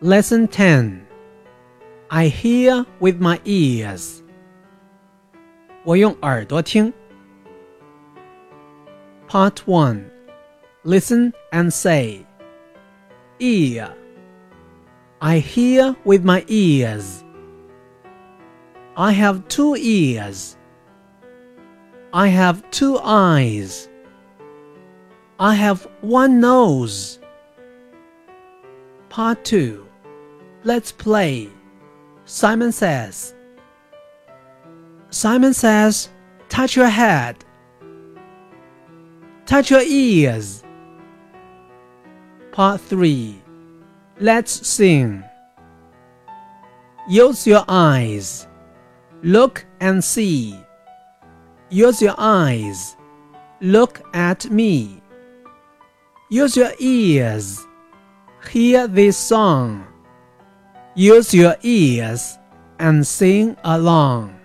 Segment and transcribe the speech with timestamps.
[0.00, 1.06] Lesson 10
[2.10, 4.22] I hear with my ears.
[5.84, 6.92] 我用耳朵听。
[9.28, 10.10] Part 1
[10.84, 12.26] Listen and say
[13.38, 13.92] Ear
[15.20, 17.24] I hear with my ears.
[18.96, 20.56] I have two ears.
[22.12, 23.88] I have two eyes.
[25.38, 27.18] I have one nose.
[29.08, 29.84] Part 2
[30.66, 31.48] Let's play.
[32.24, 33.36] Simon says.
[35.10, 36.08] Simon says,
[36.48, 37.44] touch your head.
[39.46, 40.64] Touch your ears.
[42.50, 43.40] Part 3
[44.18, 45.22] Let's sing.
[47.08, 48.48] Use your eyes.
[49.22, 50.58] Look and see.
[51.70, 52.96] Use your eyes.
[53.60, 55.00] Look at me.
[56.28, 57.64] Use your ears.
[58.50, 59.86] Hear this song.
[60.98, 62.38] Use your ears
[62.78, 64.35] and sing along.